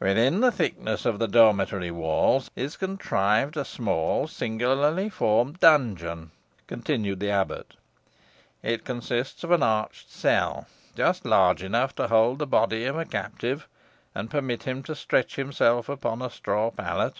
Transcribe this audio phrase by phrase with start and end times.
[0.00, 6.32] "Within the thickness of the dormitory walls is contrived a small singularly formed dungeon,"
[6.66, 7.76] continued the abbot.
[8.64, 13.04] "It consists of an arched cell, just large enough to hold the body of a
[13.04, 13.68] captive,
[14.12, 17.18] and permit him to stretch himself upon a straw pallet.